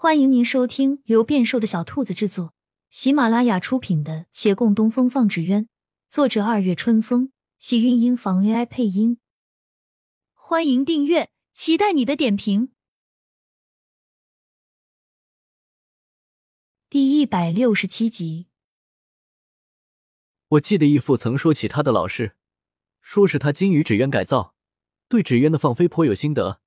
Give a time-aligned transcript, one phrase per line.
[0.00, 2.54] 欢迎您收听由变瘦的小兔子制作、
[2.88, 5.64] 喜马拉雅出品的《且共东风放纸鸢》，
[6.08, 9.18] 作者二月春风，喜韵音房 AI 配音。
[10.34, 12.70] 欢迎订阅，期待你的点评。
[16.88, 18.46] 第一百六十七集，
[20.46, 22.36] 我记得义父曾说起他的老师，
[23.00, 24.54] 说是他精于纸鸢改造，
[25.08, 26.60] 对纸鸢的放飞颇有心得，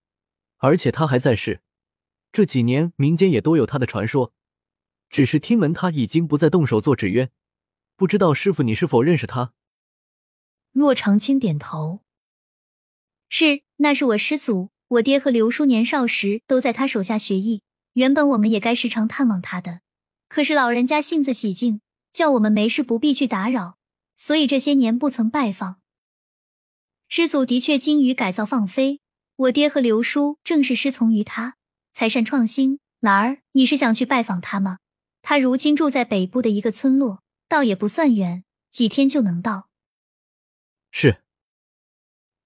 [0.58, 1.62] 而且他还在世。
[2.32, 4.34] 这几年民间也多有他的传说，
[5.10, 7.30] 只是听闻他已经不再动手做纸鸢，
[7.96, 9.54] 不知道师傅你是否认识他？
[10.72, 12.00] 洛长青点头，
[13.28, 17.64] 是，那是我师祖，我爹和刘叔年少时都在他手下学艺，
[17.94, 19.82] 原本我们也该时常探望他的，
[20.30, 23.78] 可是老人家性子喜静，叫我们没事不必去打扰，
[24.16, 25.82] 所以这些年不曾拜访。
[27.10, 29.02] 师祖的确精于改造放飞，
[29.36, 31.58] 我爹和刘叔正是师从于他。
[31.94, 34.78] 才善创新，兰儿，你是想去拜访他吗？
[35.22, 39.68] 他如今住在北部的一个村落，倒也不算远，几天就能到。
[40.92, 41.18] 是，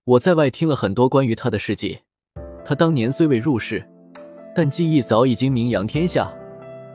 [0.04, 2.00] 我在外听了很多关于他的事迹。
[2.66, 3.88] 他当年虽未入世，
[4.56, 6.32] 但技艺早已经名扬天下。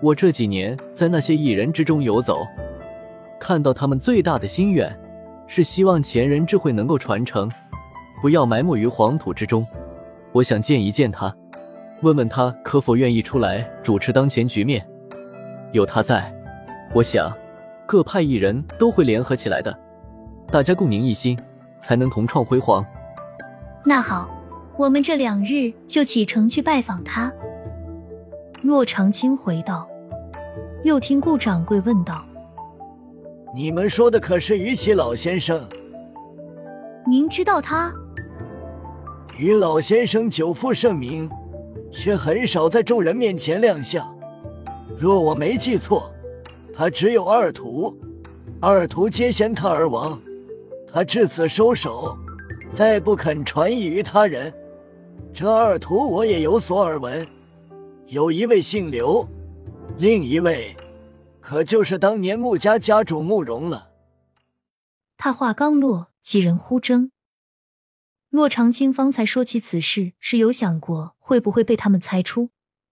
[0.02, 2.46] 我这几年在那些艺人之中游走，
[3.40, 4.98] 看到他们最大的心愿
[5.46, 7.50] 是希望前人智慧能够传承，
[8.20, 9.66] 不要埋没于黄土之中。
[10.32, 11.34] 我想见一见他。
[12.02, 14.86] 问问他可否愿意出来主持当前局面？
[15.72, 16.32] 有他在，
[16.94, 17.30] 我想
[17.86, 19.78] 各派艺人都会联合起来的，
[20.50, 21.38] 大家共凝一心，
[21.78, 22.84] 才能同创辉煌。
[23.84, 24.30] 那好，
[24.78, 27.30] 我们这两日就启程去拜访他。
[28.62, 29.86] 洛长青回道。
[30.82, 32.24] 又听顾掌柜问道
[33.54, 35.62] ：“你们说的可是于启老先生？
[37.06, 37.92] 您知道他？
[39.36, 41.30] 于老先生久负盛名。”
[41.92, 44.06] 却很少在众人面前亮相。
[44.98, 46.10] 若我没记错，
[46.74, 47.96] 他只有二徒，
[48.60, 50.20] 二徒皆嫌他而亡，
[50.92, 52.16] 他至此收手，
[52.72, 54.52] 再不肯传艺于他人。
[55.32, 57.26] 这二徒我也有所耳闻，
[58.06, 59.26] 有一位姓刘，
[59.98, 60.76] 另一位
[61.40, 63.88] 可就是当年穆家家主穆荣了。
[65.16, 67.12] 他话刚落，几人呼争。
[68.30, 72.50] 洛长青方才说起此事，是有想过会不会被他们猜出，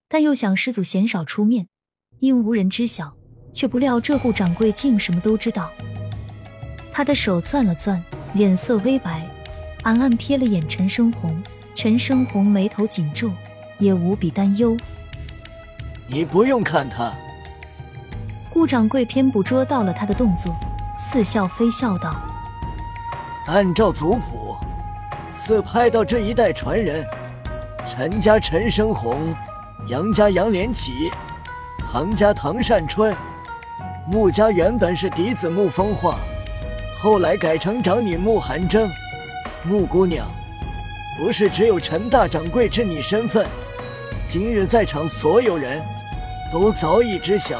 [0.09, 1.69] 但又想师祖鲜少出面，
[2.19, 3.15] 应无人知晓，
[3.53, 5.71] 却不料这顾掌柜竟什么都知道。
[6.91, 9.25] 他的手攥了攥，脸色微白，
[9.83, 11.41] 暗暗瞥了眼陈生红。
[11.73, 13.31] 陈生红眉头紧皱，
[13.77, 14.75] 也无比担忧。
[16.09, 17.13] 你不用看他。
[18.49, 20.53] 顾掌柜偏捕捉到了他的动作，
[20.97, 22.21] 似笑非笑道
[23.47, 24.37] ：“按照族谱。”
[25.49, 27.03] 自派到这一代传人，
[27.89, 29.33] 陈家陈生红，
[29.87, 31.09] 杨家杨连起，
[31.91, 33.15] 唐家唐善春，
[34.05, 36.19] 穆家原本是嫡子穆风化，
[37.01, 38.87] 后来改成长女穆寒征。
[39.63, 40.23] 穆姑娘，
[41.17, 43.47] 不是只有陈大掌柜知你身份，
[44.27, 45.81] 今日在场所有人
[46.53, 47.59] 都早已知晓，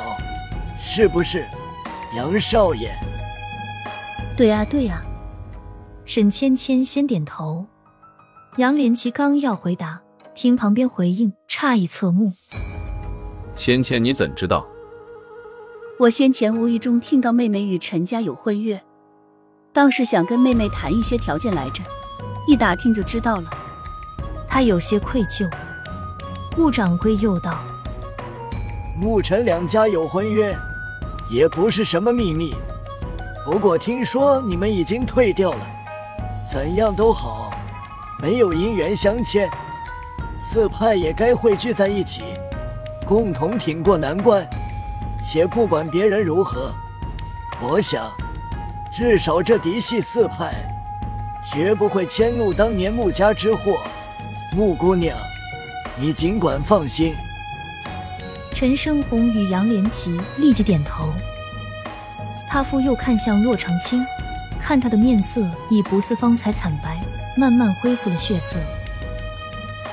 [0.79, 1.43] 是不是？
[2.15, 2.91] 杨少爷。
[4.37, 5.01] 对呀对呀，
[6.05, 7.65] 沈芊芊先点头。
[8.57, 10.01] 杨连奇刚要回答，
[10.33, 12.33] 听旁边回应，诧异侧目
[13.55, 14.65] ：“芊芊，你怎知道？
[15.99, 18.81] 我先前无意中听到妹妹与陈家有婚约，
[19.71, 21.83] 当时想跟妹妹谈一些条件来着，
[22.47, 23.49] 一打听就知道了。”
[24.49, 25.49] 他有些愧疚。
[26.57, 27.59] 穆掌柜又道
[28.99, 30.57] ：“穆陈两家有婚约，
[31.29, 32.53] 也不是什么秘密。
[33.45, 35.67] 不过听说你们已经退掉了，
[36.51, 37.48] 怎样都好。”
[38.21, 39.49] 没有姻缘相牵，
[40.41, 42.21] 四派也该汇聚在一起，
[43.07, 44.45] 共同挺过难关。
[45.23, 46.73] 且不管别人如何，
[47.61, 48.11] 我想，
[48.91, 50.53] 至少这嫡系四派
[51.49, 53.77] 绝不会迁怒当年穆家之祸。
[54.53, 55.17] 穆姑娘，
[55.97, 57.13] 你尽管放心。
[58.51, 61.07] 陈生红与杨连奇立即点头。
[62.49, 64.05] 他复又看向洛长青，
[64.59, 66.97] 看他的面色已不似方才惨白。
[67.39, 68.59] 慢慢恢复了血色，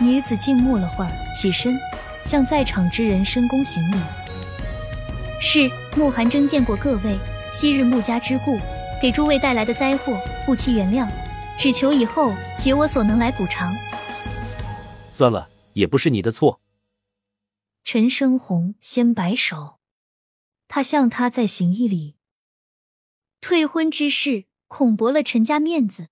[0.01, 1.79] 女子静默了会儿，起身
[2.25, 3.97] 向在场之人深躬行礼。
[5.41, 7.17] 是穆寒征见过各位，
[7.53, 8.59] 昔日穆家之故，
[9.01, 11.09] 给诸位带来的灾祸，不期原谅，
[11.57, 13.73] 只求以后竭我所能来补偿。
[15.13, 16.61] 算了，也不是你的错。
[17.85, 19.79] 陈生红先摆手，
[20.67, 22.17] 他向他再行一礼。
[23.41, 26.09] 退婚之事，恐驳了陈家面子。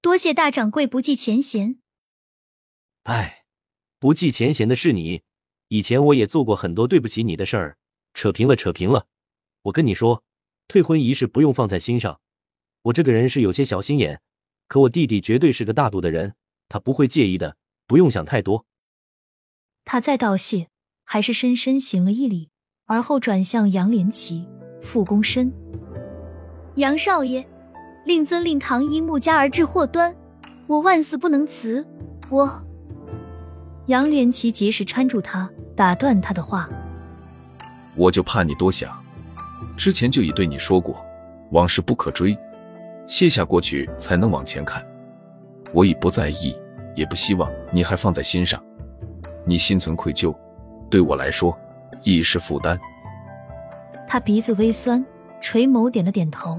[0.00, 1.80] 多谢大掌柜不计前嫌。
[3.02, 3.44] 哎，
[3.98, 5.22] 不计前嫌的是你，
[5.68, 7.76] 以前我也做过很多对不起你的事儿，
[8.14, 9.08] 扯平了，扯平了。
[9.62, 10.22] 我跟你说，
[10.68, 12.20] 退婚仪式不用放在心上。
[12.82, 14.20] 我这个人是有些小心眼，
[14.68, 16.36] 可我弟弟绝对是个大度的人，
[16.68, 17.56] 他不会介意的，
[17.88, 18.66] 不用想太多。
[19.84, 20.68] 他再道谢，
[21.02, 22.50] 还是深深行了一礼，
[22.84, 24.46] 而后转向杨连奇，
[24.80, 25.52] 复躬身
[26.76, 27.44] ：“杨少爷，
[28.08, 30.16] 令尊令堂因穆家而致祸端，
[30.66, 31.86] 我万死不能辞。
[32.30, 32.64] 我……”
[33.84, 36.66] 杨连奇及时搀住他，打断他的话
[37.94, 38.98] ：“我就怕你多想，
[39.76, 41.04] 之前就已对你说过，
[41.50, 42.36] 往事不可追。”
[43.06, 44.82] 卸下过去，才能往前看。
[45.74, 46.58] 我已不在意，
[46.96, 48.58] 也不希望你还放在心上。
[49.44, 50.34] 你心存愧疚，
[50.90, 51.54] 对我来说
[52.02, 52.78] 亦是负担。
[54.06, 55.04] 他鼻子微酸，
[55.42, 56.58] 垂眸点了点头，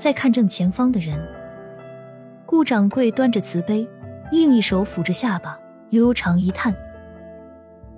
[0.00, 1.22] 再看正前方的人。
[2.46, 3.86] 顾掌柜端着瓷杯，
[4.32, 5.60] 另一手抚着下巴，
[5.90, 6.74] 悠长一叹。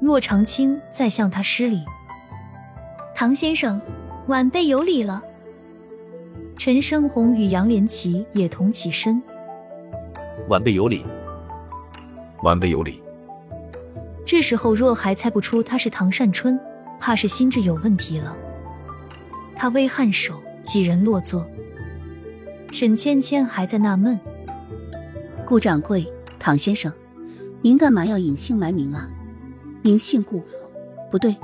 [0.01, 1.85] 骆长青在向他施礼
[3.15, 3.81] ：“唐先生，
[4.27, 5.23] 晚辈有礼了。”
[6.59, 9.23] 陈生红与杨连奇也同起身，
[10.49, 11.07] 晚辈有礼，
[12.43, 13.01] 晚辈有礼。
[14.27, 16.59] 这时候若还猜不出他是唐善春，
[16.99, 18.37] 怕是心智有问题了。
[19.55, 21.47] 他微颔首，几人落座。
[22.73, 24.19] 沈芊芊还在纳闷：
[25.47, 26.91] 顾掌柜、唐先生，
[27.61, 29.11] 您干嘛要隐姓埋名啊？
[29.83, 30.43] 您姓顾，
[31.11, 31.37] 不对，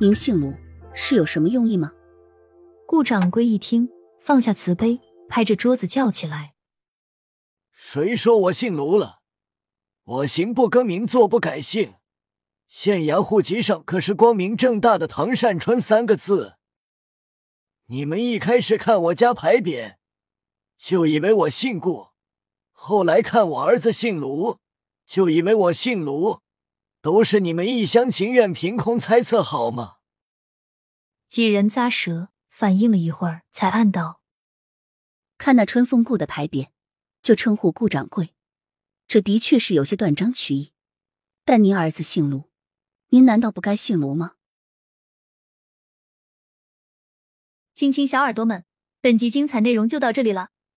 [0.00, 0.54] 您姓卢，
[0.94, 1.92] 是有什么用意吗？
[2.86, 3.90] 顾掌柜一听。
[4.20, 6.54] 放下瓷杯，拍着桌子叫起来
[7.70, 9.18] ：“谁说我姓卢了？
[10.04, 11.94] 我行不更名，坐不改姓，
[12.66, 16.54] 县衙户籍上可是光明正大的唐善川三个字。
[17.88, 19.96] 你们一开始看我家牌匾，
[20.84, 22.12] 就以为我姓顾；
[22.72, 24.58] 后来看我儿子姓卢，
[25.06, 26.42] 就以为我姓卢，
[27.00, 29.96] 都是你们一厢情愿、凭空猜测，好吗？”
[31.26, 32.28] 几人咂舌。
[32.50, 34.20] 反应了一会儿，才暗道
[35.38, 36.68] ：“看那春风顾的牌匾，
[37.20, 38.32] 就称呼顾掌柜，
[39.08, 40.72] 这的确是有些断章取义。
[41.44, 42.48] 但您儿子姓卢，
[43.08, 44.36] 您难道不该姓卢吗？”
[47.74, 48.64] 亲亲小耳朵们，
[49.00, 50.50] 本集精彩内容就到这里了，